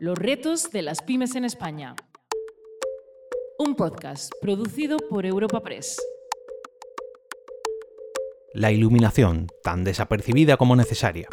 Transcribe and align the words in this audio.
Los 0.00 0.16
retos 0.16 0.70
de 0.70 0.82
las 0.82 1.02
pymes 1.02 1.34
en 1.34 1.44
España. 1.44 1.96
Un 3.58 3.74
podcast 3.74 4.30
producido 4.40 4.96
por 5.10 5.26
Europa 5.26 5.60
Press. 5.60 6.00
La 8.54 8.70
iluminación, 8.70 9.48
tan 9.64 9.82
desapercibida 9.82 10.56
como 10.56 10.76
necesaria. 10.76 11.28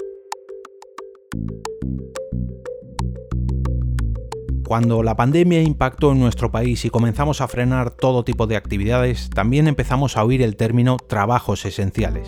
Cuando 4.68 5.04
la 5.04 5.16
pandemia 5.16 5.62
impactó 5.62 6.14
en 6.14 6.20
nuestro 6.20 6.52
país 6.52 6.86
y 6.86 6.90
comenzamos 6.90 7.42
a 7.42 7.48
frenar 7.48 7.96
todo 7.96 8.24
tipo 8.24 8.48
de 8.48 8.56
actividades, 8.56 9.30
también 9.30 9.68
empezamos 9.68 10.18
a 10.18 10.24
oír 10.24 10.42
el 10.42 10.56
término 10.56 10.98
trabajos 10.98 11.68
esenciales. 11.68 12.28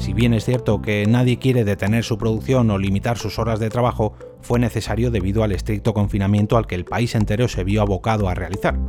Si 0.00 0.14
bien 0.14 0.32
es 0.32 0.46
cierto 0.46 0.80
que 0.80 1.04
nadie 1.06 1.38
quiere 1.38 1.62
detener 1.62 2.04
su 2.04 2.16
producción 2.16 2.70
o 2.70 2.78
limitar 2.78 3.18
sus 3.18 3.38
horas 3.38 3.60
de 3.60 3.68
trabajo, 3.68 4.14
fue 4.40 4.58
necesario 4.58 5.10
debido 5.10 5.44
al 5.44 5.52
estricto 5.52 5.92
confinamiento 5.92 6.56
al 6.56 6.66
que 6.66 6.74
el 6.74 6.86
país 6.86 7.14
entero 7.14 7.48
se 7.48 7.64
vio 7.64 7.82
abocado 7.82 8.26
a 8.26 8.34
realizar. 8.34 8.80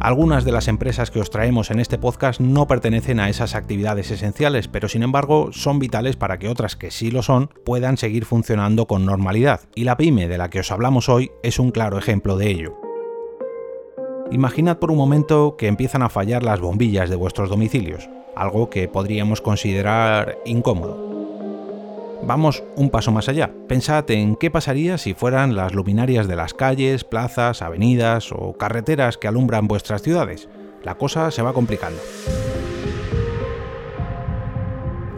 Algunas 0.00 0.44
de 0.44 0.50
las 0.50 0.66
empresas 0.66 1.12
que 1.12 1.20
os 1.20 1.30
traemos 1.30 1.70
en 1.70 1.78
este 1.78 1.98
podcast 1.98 2.40
no 2.40 2.66
pertenecen 2.66 3.20
a 3.20 3.28
esas 3.28 3.54
actividades 3.54 4.10
esenciales, 4.10 4.66
pero 4.66 4.88
sin 4.88 5.04
embargo 5.04 5.50
son 5.52 5.78
vitales 5.78 6.16
para 6.16 6.40
que 6.40 6.48
otras 6.48 6.74
que 6.74 6.90
sí 6.90 7.12
lo 7.12 7.22
son 7.22 7.50
puedan 7.64 7.96
seguir 7.96 8.24
funcionando 8.24 8.88
con 8.88 9.06
normalidad, 9.06 9.60
y 9.76 9.84
la 9.84 9.96
pyme 9.96 10.26
de 10.26 10.36
la 10.36 10.50
que 10.50 10.58
os 10.58 10.72
hablamos 10.72 11.08
hoy 11.08 11.30
es 11.44 11.60
un 11.60 11.70
claro 11.70 11.96
ejemplo 11.96 12.36
de 12.36 12.50
ello. 12.50 12.76
Imaginad 14.32 14.80
por 14.80 14.90
un 14.90 14.98
momento 14.98 15.56
que 15.56 15.68
empiezan 15.68 16.02
a 16.02 16.08
fallar 16.08 16.42
las 16.42 16.60
bombillas 16.60 17.08
de 17.08 17.14
vuestros 17.14 17.48
domicilios 17.48 18.08
algo 18.34 18.70
que 18.70 18.88
podríamos 18.88 19.40
considerar 19.40 20.38
incómodo. 20.44 21.10
Vamos 22.24 22.62
un 22.76 22.90
paso 22.90 23.10
más 23.10 23.28
allá. 23.28 23.50
Pensad 23.68 24.08
en 24.10 24.36
qué 24.36 24.50
pasaría 24.50 24.96
si 24.96 25.12
fueran 25.12 25.56
las 25.56 25.74
luminarias 25.74 26.28
de 26.28 26.36
las 26.36 26.54
calles, 26.54 27.04
plazas, 27.04 27.62
avenidas 27.62 28.30
o 28.32 28.52
carreteras 28.52 29.18
que 29.18 29.28
alumbran 29.28 29.66
vuestras 29.66 30.02
ciudades. 30.02 30.48
La 30.84 30.94
cosa 30.96 31.30
se 31.30 31.42
va 31.42 31.52
complicando. 31.52 32.00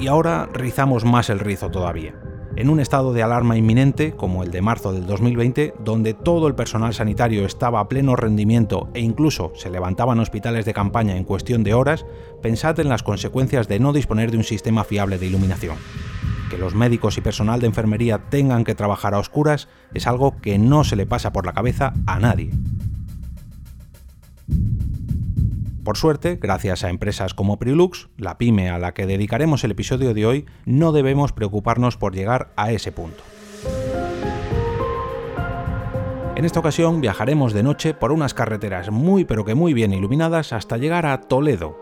Y 0.01 0.07
ahora 0.07 0.49
rizamos 0.53 1.05
más 1.05 1.31
el 1.31 1.41
rizo 1.41 1.71
todavía 1.71 2.15
en 2.57 2.71
un 2.71 2.81
estado 2.81 3.13
de 3.13 3.23
alarma 3.23 3.57
inminente 3.57 4.13
como 4.13 4.43
el 4.43 4.51
de 4.51 4.63
marzo 4.63 4.93
del 4.93 5.07
2020, 5.07 5.75
donde 5.85 6.15
todo 6.15 6.47
el 6.49 6.55
personal 6.55 6.95
sanitario 6.95 7.45
estaba 7.45 7.81
a 7.81 7.89
pleno 7.89 8.17
rendimiento 8.17 8.89
e 8.95 9.01
incluso 9.01 9.53
se 9.57 9.71
levantaban 9.71 10.21
hospitales 10.21 10.65
de 10.65 10.75
campaña 10.75 11.17
en 11.17 11.25
cuestión 11.25 11.65
de 11.65 11.75
horas, 11.75 12.07
pensad 12.43 12.79
en 12.81 12.89
las 12.89 13.03
consecuencias 13.03 13.69
de 13.69 13.81
no 13.81 13.93
disponer 13.93 14.31
de 14.31 14.39
un 14.39 14.45
sistema 14.45 14.85
fiable 14.85 15.19
de 15.19 15.27
iluminación. 15.27 15.77
Que 16.51 16.59
los 16.59 16.75
médicos 16.75 17.19
y 17.19 17.21
personal 17.21 17.61
de 17.61 17.67
enfermería 17.67 18.19
tengan 18.31 18.65
que 18.65 18.75
trabajar 18.75 19.15
a 19.15 19.19
oscuras 19.19 19.69
es 19.93 20.07
algo 20.07 20.37
que 20.41 20.59
no 20.59 20.85
se 20.85 20.97
le 20.97 21.07
pasa 21.07 21.33
por 21.33 21.47
la 21.47 21.53
cabeza 21.53 21.95
a 22.07 22.21
nadie. 22.21 22.51
Por 25.85 25.99
suerte, 25.99 26.39
gracias 26.41 26.83
a 26.83 26.89
empresas 26.89 27.35
como 27.35 27.59
Prilux, 27.59 28.09
la 28.17 28.39
pyme 28.39 28.71
a 28.71 28.79
la 28.79 28.95
que 28.95 29.05
dedicaremos 29.05 29.65
el 29.65 29.73
episodio 29.73 30.15
de 30.15 30.25
hoy, 30.25 30.47
no 30.65 30.93
debemos 30.93 31.33
preocuparnos 31.33 31.99
por 31.99 32.15
llegar 32.15 32.53
a 32.57 32.73
ese 32.73 32.91
punto. 32.91 33.23
En 36.37 36.47
esta 36.47 36.61
ocasión 36.61 37.03
viajaremos 37.03 37.53
de 37.53 37.63
noche 37.63 37.93
por 37.93 38.13
unas 38.13 38.33
carreteras 38.33 38.91
muy 38.91 39.27
pero 39.27 39.45
que 39.45 39.55
muy 39.55 39.75
bien 39.75 39.93
iluminadas 39.93 40.55
hasta 40.55 40.79
llegar 40.79 41.05
a 41.05 41.21
Toledo. 41.21 41.77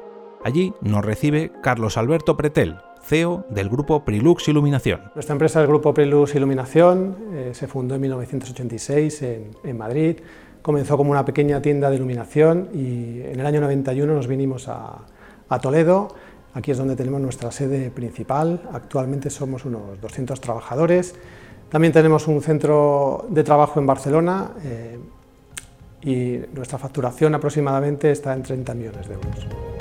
Allí 0.44 0.74
nos 0.80 1.04
recibe 1.04 1.52
Carlos 1.62 1.96
Alberto 1.96 2.36
Pretel, 2.36 2.78
CEO 3.04 3.46
del 3.50 3.68
grupo 3.68 4.04
Prilux 4.04 4.48
Iluminación. 4.48 5.12
Nuestra 5.14 5.34
empresa 5.34 5.60
es 5.60 5.62
el 5.62 5.68
grupo 5.68 5.94
Prilux 5.94 6.34
Iluminación, 6.34 7.16
eh, 7.34 7.50
se 7.54 7.68
fundó 7.68 7.94
en 7.94 8.00
1986 8.00 9.22
en 9.22 9.78
Madrid 9.78 10.16
comenzó 10.62 10.96
como 10.96 11.10
una 11.10 11.24
pequeña 11.24 11.60
tienda 11.60 11.90
de 11.90 11.96
iluminación 11.96 12.68
y 12.72 13.20
en 13.20 13.38
el 13.38 13.46
año 13.46 13.60
91 13.60 14.14
nos 14.14 14.26
vinimos 14.26 14.68
a, 14.68 15.00
Toledo. 15.60 16.08
Aquí 16.54 16.70
es 16.70 16.78
donde 16.78 16.96
tenemos 16.96 17.20
nuestra 17.20 17.52
sede 17.52 17.90
principal. 17.90 18.62
Actualmente 18.72 19.28
somos 19.28 19.66
unos 19.66 20.00
200 20.00 20.40
trabajadores. 20.40 21.14
También 21.68 21.92
tenemos 21.92 22.26
un 22.26 22.40
centro 22.40 23.26
de 23.28 23.44
trabajo 23.44 23.78
en 23.78 23.86
Barcelona 23.86 24.52
eh, 24.64 24.98
y 26.00 26.40
nuestra 26.54 26.78
facturación 26.78 27.34
aproximadamente 27.34 28.10
está 28.10 28.32
en 28.32 28.42
30 28.42 28.74
millones 28.74 29.08
de 29.08 29.14
euros. 29.14 29.71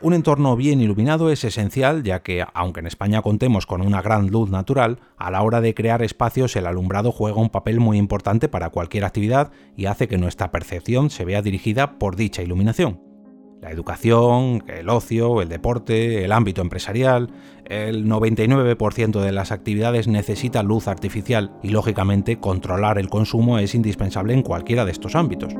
Un 0.00 0.14
entorno 0.14 0.54
bien 0.54 0.80
iluminado 0.80 1.28
es 1.28 1.42
esencial 1.42 2.04
ya 2.04 2.22
que, 2.22 2.44
aunque 2.54 2.78
en 2.78 2.86
España 2.86 3.20
contemos 3.20 3.66
con 3.66 3.80
una 3.80 4.00
gran 4.00 4.28
luz 4.28 4.48
natural, 4.48 5.00
a 5.16 5.32
la 5.32 5.42
hora 5.42 5.60
de 5.60 5.74
crear 5.74 6.02
espacios 6.02 6.54
el 6.54 6.66
alumbrado 6.68 7.10
juega 7.10 7.40
un 7.40 7.50
papel 7.50 7.80
muy 7.80 7.98
importante 7.98 8.48
para 8.48 8.70
cualquier 8.70 9.04
actividad 9.04 9.50
y 9.76 9.86
hace 9.86 10.06
que 10.06 10.16
nuestra 10.16 10.52
percepción 10.52 11.10
se 11.10 11.24
vea 11.24 11.42
dirigida 11.42 11.98
por 11.98 12.14
dicha 12.14 12.42
iluminación. 12.42 13.00
La 13.60 13.72
educación, 13.72 14.62
el 14.68 14.88
ocio, 14.88 15.42
el 15.42 15.48
deporte, 15.48 16.24
el 16.24 16.30
ámbito 16.30 16.62
empresarial, 16.62 17.32
el 17.64 18.06
99% 18.06 19.20
de 19.20 19.32
las 19.32 19.50
actividades 19.50 20.06
necesita 20.06 20.62
luz 20.62 20.86
artificial 20.86 21.50
y 21.60 21.70
lógicamente 21.70 22.38
controlar 22.38 22.98
el 22.98 23.08
consumo 23.08 23.58
es 23.58 23.74
indispensable 23.74 24.32
en 24.32 24.42
cualquiera 24.42 24.84
de 24.84 24.92
estos 24.92 25.16
ámbitos. 25.16 25.52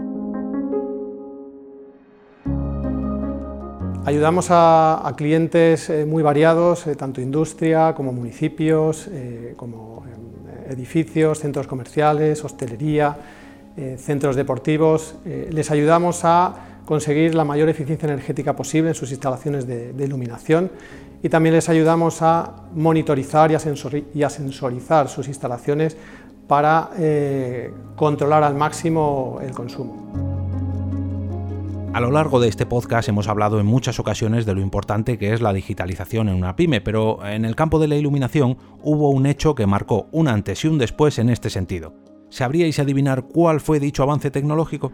Ayudamos 4.08 4.46
a, 4.48 5.12
clientes 5.18 5.90
eh, 5.90 6.06
muy 6.06 6.22
variados, 6.22 6.86
eh, 6.86 6.96
tanto 6.96 7.20
industria 7.20 7.92
como 7.94 8.10
municipios, 8.10 9.06
eh, 9.12 9.52
como 9.54 10.02
edificios, 10.66 11.40
centros 11.40 11.66
comerciales, 11.66 12.42
hostelería, 12.42 13.16
centros 13.98 14.34
deportivos. 14.34 15.14
les 15.24 15.70
ayudamos 15.70 16.24
a 16.24 16.82
conseguir 16.84 17.34
la 17.34 17.44
mayor 17.44 17.68
eficiencia 17.68 18.06
energética 18.08 18.56
posible 18.56 18.88
en 18.88 18.94
sus 18.94 19.10
instalaciones 19.10 19.66
de, 19.66 20.04
iluminación 20.04 20.70
y 21.22 21.28
también 21.28 21.54
les 21.54 21.68
ayudamos 21.68 22.20
a 22.22 22.64
monitorizar 22.74 23.50
y 23.50 23.54
a, 23.54 24.30
sensorizar 24.30 25.08
sus 25.08 25.28
instalaciones 25.28 25.96
para 26.48 26.90
controlar 27.96 28.42
al 28.42 28.54
máximo 28.54 29.38
el 29.42 29.52
consumo. 29.52 30.17
A 31.94 32.00
lo 32.00 32.10
largo 32.10 32.38
de 32.38 32.48
este 32.48 32.66
podcast 32.66 33.08
hemos 33.08 33.28
hablado 33.28 33.58
en 33.58 33.66
muchas 33.66 33.98
ocasiones 33.98 34.44
de 34.44 34.54
lo 34.54 34.60
importante 34.60 35.16
que 35.16 35.32
es 35.32 35.40
la 35.40 35.54
digitalización 35.54 36.28
en 36.28 36.34
una 36.34 36.54
pyme, 36.54 36.82
pero 36.82 37.26
en 37.26 37.46
el 37.46 37.56
campo 37.56 37.78
de 37.78 37.88
la 37.88 37.96
iluminación 37.96 38.58
hubo 38.82 39.10
un 39.10 39.24
hecho 39.24 39.54
que 39.54 39.66
marcó 39.66 40.06
un 40.12 40.28
antes 40.28 40.64
y 40.64 40.68
un 40.68 40.76
después 40.76 41.18
en 41.18 41.30
este 41.30 41.48
sentido. 41.48 41.94
¿Sabríais 42.28 42.78
adivinar 42.78 43.24
cuál 43.24 43.60
fue 43.60 43.80
dicho 43.80 44.02
avance 44.02 44.30
tecnológico? 44.30 44.92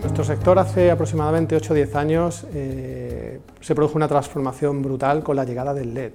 Nuestro 0.00 0.24
sector 0.24 0.58
hace 0.58 0.90
aproximadamente 0.90 1.54
8 1.54 1.72
o 1.72 1.76
10 1.76 1.94
años 1.94 2.46
eh, 2.52 3.40
se 3.60 3.74
produjo 3.76 3.94
una 3.94 4.08
transformación 4.08 4.82
brutal 4.82 5.22
con 5.22 5.36
la 5.36 5.44
llegada 5.44 5.72
del 5.72 5.94
LED. 5.94 6.12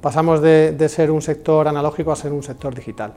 Pasamos 0.00 0.40
de 0.40 0.88
ser 0.88 1.10
un 1.10 1.20
sector 1.20 1.68
analógico 1.68 2.10
a 2.10 2.16
ser 2.16 2.32
un 2.32 2.42
sector 2.42 2.74
digital 2.74 3.12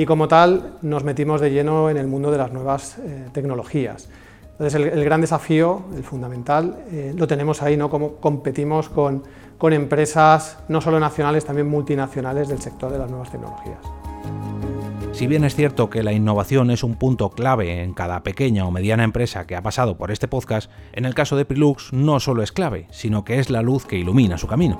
y 0.00 0.06
como 0.06 0.28
tal 0.28 0.78
nos 0.80 1.04
metimos 1.04 1.42
de 1.42 1.50
lleno 1.50 1.90
en 1.90 1.98
el 1.98 2.06
mundo 2.06 2.30
de 2.30 2.38
las 2.38 2.50
nuevas 2.54 2.96
eh, 2.96 3.28
tecnologías. 3.34 4.08
Entonces 4.52 4.74
el, 4.74 5.04
gran 5.04 5.20
desafío, 5.20 5.82
el 5.94 6.02
fundamental, 6.02 6.84
eh, 6.90 7.12
lo 7.14 7.26
tenemos 7.26 7.60
ahí, 7.60 7.76
¿no? 7.76 7.90
Cómo 7.90 8.14
competimos 8.14 8.88
con, 8.88 9.22
con 9.58 9.74
empresas 9.74 10.56
no 10.68 10.80
solo 10.80 10.98
nacionales, 10.98 11.44
también 11.44 11.68
multinacionales 11.68 12.48
del 12.48 12.62
sector 12.62 12.90
de 12.90 12.96
las 12.96 13.10
nuevas 13.10 13.30
tecnologías. 13.30 13.76
Si 15.12 15.26
bien 15.26 15.44
es 15.44 15.54
cierto 15.54 15.90
que 15.90 16.02
la 16.02 16.14
innovación 16.14 16.70
es 16.70 16.82
un 16.82 16.94
punto 16.94 17.28
clave 17.28 17.82
en 17.82 17.92
cada 17.92 18.22
pequeña 18.22 18.64
o 18.64 18.70
mediana 18.70 19.04
empresa 19.04 19.46
que 19.46 19.54
ha 19.54 19.62
pasado 19.62 19.98
por 19.98 20.10
este 20.10 20.28
podcast, 20.28 20.70
en 20.94 21.04
el 21.04 21.14
caso 21.14 21.36
de 21.36 21.44
Prilux 21.44 21.92
no 21.92 22.20
solo 22.20 22.42
es 22.42 22.52
clave, 22.52 22.86
sino 22.90 23.22
que 23.22 23.38
es 23.38 23.50
la 23.50 23.60
luz 23.60 23.84
que 23.84 23.98
ilumina 23.98 24.38
su 24.38 24.46
camino. 24.46 24.78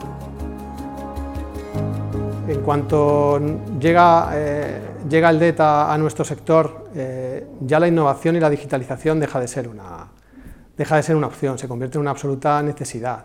En 2.50 2.62
cuanto 2.62 3.40
llega, 3.78 4.30
eh, 4.34 4.80
llega 5.08 5.30
el 5.30 5.38
DETA 5.38 5.94
a 5.94 5.96
nuestro 5.96 6.24
sector, 6.24 6.88
eh, 6.96 7.46
ya 7.60 7.78
la 7.78 7.86
innovación 7.86 8.34
y 8.34 8.40
la 8.40 8.50
digitalización 8.50 9.20
deja 9.20 9.38
de 9.38 9.46
ser 9.46 9.68
una, 9.68 10.08
deja 10.76 10.96
de 10.96 11.04
ser 11.04 11.14
una 11.14 11.28
opción, 11.28 11.58
se 11.58 11.68
convierte 11.68 11.98
en 11.98 12.00
una 12.00 12.10
absoluta 12.10 12.60
necesidad. 12.60 13.24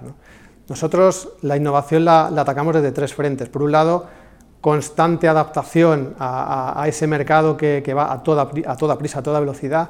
Nosotros 0.69 1.37
la 1.41 1.57
innovación 1.57 2.05
la, 2.05 2.27
atacamos 2.27 2.75
desde 2.75 2.91
tres 2.91 3.15
frentes. 3.15 3.49
Por 3.49 3.63
un 3.63 3.71
lado, 3.71 4.05
constante 4.61 5.27
adaptación 5.27 6.13
a, 6.19 6.85
ese 6.87 7.07
mercado 7.07 7.57
que, 7.57 7.81
va 7.95 8.13
a 8.13 8.21
toda, 8.21 8.51
a 8.67 8.77
toda 8.77 8.95
prisa, 8.99 9.19
a 9.19 9.23
toda 9.23 9.39
velocidad. 9.39 9.89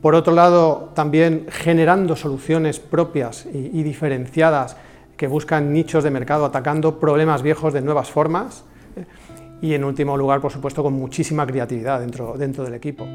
Por 0.00 0.14
otro 0.14 0.32
lado, 0.32 0.92
también 0.94 1.48
generando 1.50 2.14
soluciones 2.14 2.78
propias 2.78 3.44
y 3.52 3.82
diferenciadas 3.82 4.76
que 5.16 5.26
buscan 5.26 5.72
nichos 5.72 6.04
de 6.04 6.10
mercado 6.10 6.44
atacando 6.44 6.98
problemas 6.98 7.42
viejos 7.42 7.72
de 7.72 7.82
nuevas 7.82 8.10
formas 8.10 8.64
y 9.60 9.74
en 9.74 9.84
último 9.84 10.16
lugar, 10.16 10.40
por 10.40 10.52
supuesto, 10.52 10.82
con 10.82 10.94
muchísima 10.94 11.46
creatividad 11.46 12.00
dentro, 12.00 12.34
dentro 12.36 12.64
del 12.64 12.74
equipo. 12.74 13.06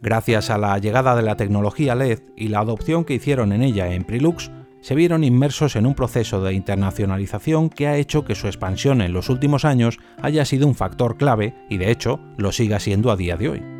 Gracias 0.00 0.50
a 0.50 0.58
la 0.58 0.78
llegada 0.78 1.16
de 1.16 1.22
la 1.22 1.36
tecnología 1.36 1.96
LED 1.96 2.20
y 2.36 2.46
la 2.46 2.60
adopción 2.60 3.04
que 3.04 3.14
hicieron 3.14 3.52
en 3.52 3.62
ella 3.62 3.92
en 3.92 4.04
Prilux, 4.04 4.52
se 4.80 4.94
vieron 4.94 5.24
inmersos 5.24 5.74
en 5.74 5.84
un 5.84 5.96
proceso 5.96 6.40
de 6.44 6.52
internacionalización 6.52 7.70
que 7.70 7.88
ha 7.88 7.96
hecho 7.96 8.24
que 8.24 8.36
su 8.36 8.46
expansión 8.46 9.00
en 9.00 9.12
los 9.12 9.28
últimos 9.30 9.64
años 9.64 9.98
haya 10.22 10.44
sido 10.44 10.68
un 10.68 10.76
factor 10.76 11.16
clave 11.16 11.56
y 11.68 11.78
de 11.78 11.90
hecho 11.90 12.20
lo 12.36 12.52
siga 12.52 12.78
siendo 12.78 13.10
a 13.10 13.16
día 13.16 13.36
de 13.36 13.48
hoy. 13.48 13.75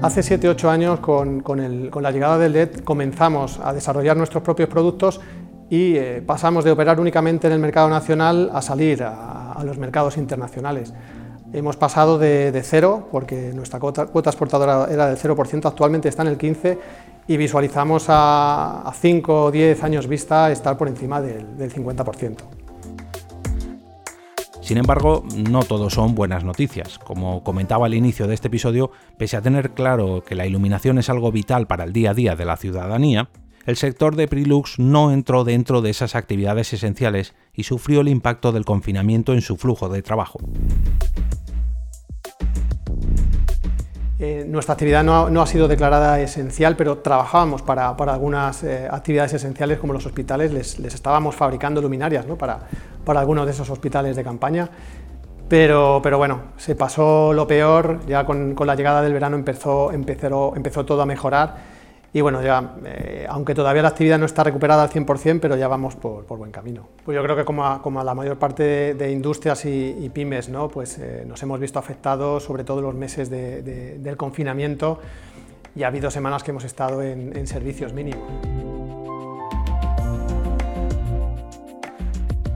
Hace 0.00 0.20
7-8 0.20 0.68
años, 0.68 1.00
con, 1.00 1.42
la 2.00 2.10
llegada 2.10 2.38
del 2.38 2.52
LED, 2.52 2.80
comenzamos 2.84 3.60
a 3.62 3.72
desarrollar 3.72 4.16
nuestros 4.16 4.42
propios 4.42 4.68
productos 4.68 5.20
y 5.68 5.96
eh, 5.96 6.22
pasamos 6.24 6.64
de 6.64 6.70
operar 6.70 7.00
únicamente 7.00 7.46
en 7.46 7.52
el 7.52 7.58
mercado 7.58 7.88
nacional 7.88 8.50
a 8.52 8.62
salir 8.62 9.02
a 9.02 9.60
los 9.64 9.76
mercados 9.76 10.16
internacionales. 10.16 10.94
Hemos 11.52 11.76
pasado 11.76 12.18
de, 12.18 12.60
cero, 12.62 13.08
porque 13.10 13.52
nuestra 13.54 13.80
cuota, 13.80 14.02
exportadora 14.02 14.86
era 14.90 15.06
del 15.06 15.16
0%, 15.16 15.66
actualmente 15.66 16.08
está 16.08 16.22
en 16.22 16.28
el 16.28 16.38
15% 16.38 16.78
y 17.26 17.36
visualizamos 17.36 18.06
a, 18.08 18.92
5 18.94 19.44
o 19.44 19.50
10 19.50 19.82
años 19.82 20.06
vista 20.06 20.50
estar 20.50 20.76
por 20.76 20.88
encima 20.88 21.22
del, 21.22 21.56
del 21.56 21.72
50%. 21.72 22.57
Sin 24.68 24.76
embargo, 24.76 25.24
no 25.34 25.62
todo 25.62 25.88
son 25.88 26.14
buenas 26.14 26.44
noticias. 26.44 26.98
Como 26.98 27.42
comentaba 27.42 27.86
al 27.86 27.94
inicio 27.94 28.26
de 28.26 28.34
este 28.34 28.48
episodio, 28.48 28.90
pese 29.16 29.38
a 29.38 29.40
tener 29.40 29.70
claro 29.70 30.22
que 30.22 30.34
la 30.34 30.44
iluminación 30.44 30.98
es 30.98 31.08
algo 31.08 31.32
vital 31.32 31.66
para 31.66 31.84
el 31.84 31.94
día 31.94 32.10
a 32.10 32.14
día 32.14 32.36
de 32.36 32.44
la 32.44 32.58
ciudadanía, 32.58 33.30
el 33.64 33.76
sector 33.78 34.14
de 34.14 34.28
Prilux 34.28 34.78
no 34.78 35.10
entró 35.10 35.44
dentro 35.44 35.80
de 35.80 35.88
esas 35.88 36.14
actividades 36.14 36.70
esenciales 36.74 37.34
y 37.54 37.62
sufrió 37.62 38.02
el 38.02 38.08
impacto 38.08 38.52
del 38.52 38.66
confinamiento 38.66 39.32
en 39.32 39.40
su 39.40 39.56
flujo 39.56 39.88
de 39.88 40.02
trabajo. 40.02 40.38
Eh, 44.20 44.44
nuestra 44.48 44.72
actividad 44.72 45.04
no 45.04 45.40
ha, 45.40 45.46
sido 45.46 45.68
declarada 45.68 46.20
esencial, 46.20 46.74
pero 46.74 46.98
trabajábamos 46.98 47.62
para, 47.62 47.90
algunas 47.90 48.64
eh, 48.64 48.88
actividades 48.90 49.34
esenciales 49.34 49.78
como 49.78 49.92
los 49.92 50.04
hospitales, 50.06 50.52
les, 50.52 50.80
estábamos 50.80 51.36
fabricando 51.36 51.80
luminarias 51.80 52.26
para, 52.36 52.66
algunos 53.06 53.46
de 53.46 53.52
esos 53.52 53.68
hospitales 53.70 54.16
de 54.16 54.24
campaña. 54.24 54.68
Pero, 55.48 56.00
bueno, 56.00 56.40
se 56.56 56.74
pasó 56.74 57.32
lo 57.32 57.46
peor, 57.46 58.00
ya 58.06 58.26
con, 58.26 58.54
la 58.66 58.74
llegada 58.74 59.00
del 59.00 59.14
verano 59.14 59.36
empezó, 59.36 59.92
empezó 59.92 60.84
todo 60.84 61.02
a 61.02 61.06
mejorar 61.06 61.78
y 62.12 62.22
bueno, 62.22 62.42
ya, 62.42 62.74
eh, 62.86 63.26
aunque 63.28 63.54
todavía 63.54 63.82
la 63.82 63.88
actividad 63.88 64.18
no 64.18 64.24
está 64.24 64.42
recuperada 64.42 64.82
al 64.82 64.90
100%, 64.90 65.40
pero 65.40 65.56
ya 65.56 65.68
vamos 65.68 65.94
por, 65.94 66.24
buen 66.26 66.50
camino. 66.50 66.88
Pues 67.04 67.14
yo 67.14 67.22
creo 67.22 67.36
que 67.36 67.44
como 67.44 67.66
a, 67.66 67.82
como 67.82 68.02
la 68.02 68.14
mayor 68.14 68.38
parte 68.38 68.94
de, 68.94 69.12
industrias 69.12 69.64
y, 69.66 70.10
pymes, 70.12 70.48
¿no? 70.48 70.68
pues 70.68 70.98
eh, 70.98 71.24
nos 71.26 71.42
hemos 71.42 71.60
visto 71.60 71.78
afectados, 71.78 72.44
sobre 72.44 72.64
todo 72.64 72.80
los 72.80 72.94
meses 72.94 73.28
del 73.28 74.16
confinamiento, 74.16 75.00
y 75.76 75.82
ha 75.82 75.88
habido 75.88 76.10
semanas 76.10 76.42
que 76.42 76.50
hemos 76.50 76.64
estado 76.64 77.02
en, 77.02 77.36
en 77.36 77.46
servicios 77.46 77.92
mínimos. 77.92 78.57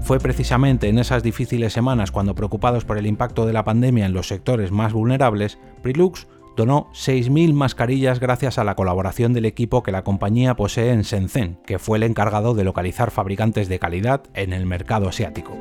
Fue 0.05 0.19
precisamente 0.19 0.89
en 0.89 0.99
esas 0.99 1.23
difíciles 1.23 1.73
semanas 1.73 2.11
cuando 2.11 2.35
preocupados 2.35 2.85
por 2.85 2.99
el 2.99 3.07
impacto 3.07 3.47
de 3.47 3.53
la 3.53 3.65
pandemia 3.65 4.05
en 4.05 4.13
los 4.13 4.27
sectores 4.27 4.73
más 4.73 4.93
vulnerables, 4.93 5.59
Prilux 5.81 6.27
donó 6.57 6.89
6.000 6.93 7.55
mascarillas 7.55 8.19
gracias 8.21 8.59
a 8.59 8.65
la 8.65 8.75
colaboración 8.75 9.33
del 9.33 9.47
equipo 9.47 9.83
que 9.83 9.93
la 9.93 10.03
compañía 10.03 10.55
posee 10.55 10.91
en 10.91 11.03
Shenzhen, 11.03 11.59
que 11.65 11.79
fue 11.79 11.99
el 11.99 12.03
encargado 12.03 12.55
de 12.55 12.65
localizar 12.65 13.11
fabricantes 13.11 13.69
de 13.69 13.79
calidad 13.79 14.25
en 14.35 14.53
el 14.53 14.67
mercado 14.67 15.09
asiático. 15.09 15.57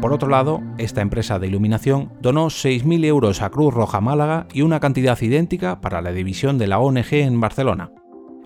Por 0.00 0.14
otro 0.14 0.30
lado, 0.30 0.62
esta 0.78 1.02
empresa 1.02 1.38
de 1.38 1.48
iluminación 1.48 2.10
donó 2.22 2.46
6.000 2.46 3.04
euros 3.04 3.42
a 3.42 3.50
Cruz 3.50 3.74
Roja 3.74 4.00
Málaga 4.00 4.46
y 4.52 4.62
una 4.62 4.80
cantidad 4.80 5.20
idéntica 5.20 5.82
para 5.82 6.00
la 6.00 6.12
división 6.12 6.56
de 6.56 6.68
la 6.68 6.78
ONG 6.78 7.12
en 7.12 7.38
Barcelona. 7.38 7.90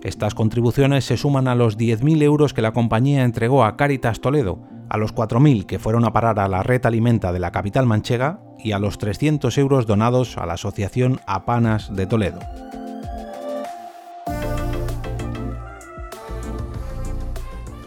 Estas 0.05 0.35
contribuciones 0.35 1.03
se 1.03 1.17
suman 1.17 1.47
a 1.47 1.55
los 1.55 1.79
10.000 1.79 2.21
euros 2.21 2.53
que 2.53 2.61
la 2.61 2.73
compañía 2.73 3.23
entregó 3.23 3.63
a 3.65 3.75
Caritas 3.75 4.21
Toledo, 4.21 4.59
a 4.87 4.97
los 4.97 5.15
4.000 5.15 5.65
que 5.65 5.79
fueron 5.79 6.05
a 6.05 6.13
parar 6.13 6.39
a 6.39 6.47
la 6.47 6.61
red 6.61 6.85
alimenta 6.85 7.33
de 7.33 7.39
la 7.39 7.49
capital 7.49 7.87
manchega 7.87 8.39
y 8.63 8.73
a 8.73 8.77
los 8.77 8.99
300 8.99 9.57
euros 9.57 9.87
donados 9.87 10.37
a 10.37 10.45
la 10.45 10.53
Asociación 10.53 11.21
Apanas 11.25 11.95
de 11.95 12.05
Toledo. 12.05 12.37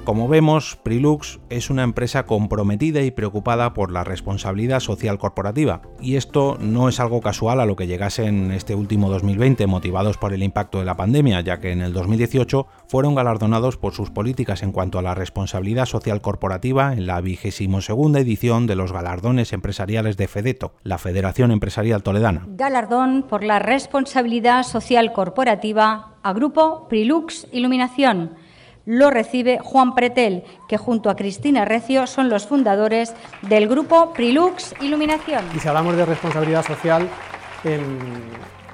Como 0.08 0.26
vemos, 0.26 0.76
Prilux 0.82 1.38
es 1.50 1.68
una 1.68 1.82
empresa 1.82 2.24
comprometida 2.24 3.02
y 3.02 3.10
preocupada 3.10 3.74
por 3.74 3.92
la 3.92 4.04
responsabilidad 4.04 4.80
social 4.80 5.18
corporativa, 5.18 5.82
y 6.00 6.16
esto 6.16 6.56
no 6.58 6.88
es 6.88 6.98
algo 6.98 7.20
casual 7.20 7.60
a 7.60 7.66
lo 7.66 7.76
que 7.76 7.86
llegase 7.86 8.24
en 8.24 8.50
este 8.50 8.74
último 8.74 9.10
2020 9.10 9.66
motivados 9.66 10.16
por 10.16 10.32
el 10.32 10.42
impacto 10.42 10.78
de 10.78 10.86
la 10.86 10.96
pandemia, 10.96 11.42
ya 11.42 11.60
que 11.60 11.72
en 11.72 11.82
el 11.82 11.92
2018 11.92 12.66
fueron 12.86 13.14
galardonados 13.14 13.76
por 13.76 13.92
sus 13.92 14.08
políticas 14.08 14.62
en 14.62 14.72
cuanto 14.72 14.98
a 14.98 15.02
la 15.02 15.14
responsabilidad 15.14 15.84
social 15.84 16.22
corporativa 16.22 16.94
en 16.94 17.06
la 17.06 17.20
vigésimo 17.20 17.82
segunda 17.82 18.18
edición 18.18 18.66
de 18.66 18.76
los 18.76 18.92
galardones 18.92 19.52
empresariales 19.52 20.16
de 20.16 20.26
FEDETO, 20.26 20.72
la 20.84 20.96
Federación 20.96 21.50
Empresarial 21.50 22.02
Toledana. 22.02 22.46
Galardón 22.46 23.26
por 23.28 23.44
la 23.44 23.58
responsabilidad 23.58 24.62
social 24.62 25.12
corporativa 25.12 26.14
a 26.22 26.32
Grupo 26.32 26.88
Prilux 26.88 27.46
Iluminación 27.52 28.47
lo 28.88 29.10
recibe 29.10 29.58
Juan 29.62 29.94
Pretel, 29.94 30.44
que 30.66 30.78
junto 30.78 31.10
a 31.10 31.14
Cristina 31.14 31.66
Recio 31.66 32.06
son 32.06 32.30
los 32.30 32.46
fundadores 32.46 33.12
del 33.42 33.68
grupo 33.68 34.14
Prilux 34.14 34.74
Iluminación. 34.80 35.44
Y 35.54 35.58
si 35.58 35.68
hablamos 35.68 35.94
de 35.94 36.06
responsabilidad 36.06 36.64
social, 36.64 37.06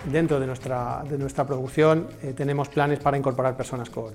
dentro 0.04 0.38
de 0.38 0.46
nuestra, 0.46 1.02
de 1.02 1.18
nuestra 1.18 1.44
producción 1.44 2.06
eh, 2.22 2.32
tenemos 2.32 2.68
planes 2.68 3.00
para 3.00 3.18
incorporar 3.18 3.56
personas 3.56 3.90
con, 3.90 4.12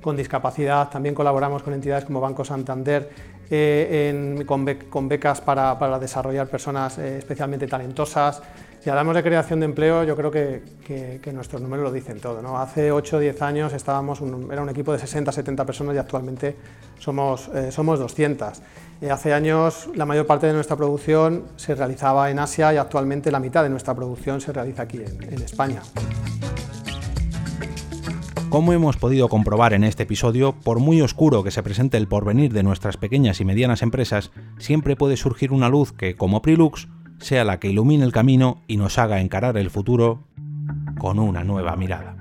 con, 0.00 0.16
discapacidad. 0.16 0.88
También 0.88 1.16
colaboramos 1.16 1.64
con 1.64 1.74
entidades 1.74 2.04
como 2.04 2.20
Banco 2.20 2.44
Santander 2.44 3.10
eh, 3.50 4.44
con, 4.46 5.08
becas 5.08 5.40
para, 5.40 5.76
para 5.76 5.98
desarrollar 5.98 6.46
personas 6.46 6.96
eh, 6.98 7.18
especialmente 7.18 7.66
talentosas. 7.66 8.40
Si 8.80 8.88
hablamos 8.88 9.14
de 9.14 9.22
creación 9.22 9.60
de 9.60 9.66
empleo, 9.66 10.04
yo 10.04 10.16
creo 10.16 10.30
que, 10.30 11.20
nuestros 11.34 11.60
números 11.60 11.84
lo 11.84 11.92
dicen 11.92 12.18
todo. 12.18 12.56
Hace 12.56 12.90
8 12.90 13.16
o 13.18 13.20
10 13.20 13.42
años 13.42 13.72
estábamos 13.74 14.22
era 14.50 14.62
un 14.62 14.70
equipo 14.70 14.92
de 14.92 14.98
60 14.98 15.30
70 15.32 15.66
personas 15.66 15.94
y 15.94 15.98
actualmente 15.98 16.56
somos, 16.98 17.48
eh, 17.48 17.70
somos 17.70 17.98
200. 17.98 18.62
Eh, 19.02 19.10
hace 19.10 19.34
años 19.34 19.90
la 19.94 20.06
mayor 20.06 20.26
parte 20.26 20.46
de 20.46 20.54
nuestra 20.54 20.76
producción 20.76 21.44
se 21.56 21.74
realizaba 21.74 22.30
en 22.30 22.38
Asia 22.38 22.72
y 22.72 22.78
actualmente 22.78 23.30
la 23.30 23.38
mitad 23.38 23.62
de 23.62 23.68
nuestra 23.68 23.94
producción 23.94 24.40
se 24.40 24.50
realiza 24.50 24.82
aquí 24.82 24.98
en 24.98 25.42
España. 25.42 25.82
Como 28.48 28.72
hemos 28.72 28.96
podido 28.96 29.28
comprobar 29.28 29.74
en 29.74 29.84
este 29.84 30.02
episodio, 30.02 30.54
por 30.58 30.80
muy 30.80 31.02
oscuro 31.02 31.44
que 31.44 31.52
se 31.52 31.62
presente 31.62 31.98
el 31.98 32.08
porvenir 32.08 32.52
de 32.52 32.62
nuestras 32.62 32.96
pequeñas 32.96 33.40
y 33.40 33.44
medianas 33.44 33.82
empresas, 33.82 34.32
siempre 34.58 34.96
puede 34.96 35.16
surgir 35.16 35.52
una 35.52 35.68
luz 35.68 35.92
que, 35.92 36.16
como 36.16 36.42
Prilux, 36.42 36.88
sea 37.20 37.44
la 37.44 37.60
que 37.60 37.68
ilumine 37.68 38.04
el 38.04 38.12
camino 38.12 38.62
y 38.66 38.76
nos 38.76 38.98
haga 38.98 39.20
encarar 39.20 39.56
el 39.56 39.70
futuro 39.70 40.24
con 40.98 41.18
una 41.18 41.44
nueva 41.44 41.76
mirada. 41.76 42.19